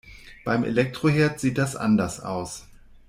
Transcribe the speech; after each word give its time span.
Beim 0.45 0.63
Elektroherd 0.63 1.39
sieht 1.39 1.59
das 1.59 1.75
anders 1.75 2.21
aus. 2.21 2.65